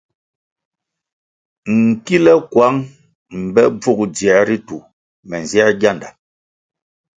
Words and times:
Nkile 1.77 2.33
kuang 2.51 2.77
mbe 3.45 3.61
bvug 3.79 3.99
dzier 4.15 4.41
ritu 4.47 4.77
me 5.27 5.35
nzier 5.43 5.69
gianda. 5.81 6.09